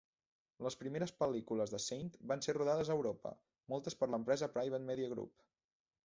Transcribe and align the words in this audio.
Les 0.67 0.75
primeres 0.83 1.11
pel·lícules 1.23 1.73
de 1.73 1.79
Saint 1.87 2.09
van 2.31 2.41
ser 2.45 2.55
rodades 2.57 2.89
a 2.89 2.95
Europa, 2.99 3.33
moltes 3.73 3.97
per 3.99 4.09
l'empresa 4.13 4.49
Private 4.55 4.89
Media 4.89 5.11
Group. 5.13 5.45